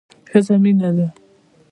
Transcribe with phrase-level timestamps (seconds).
[0.29, 1.07] ښځه مينه ده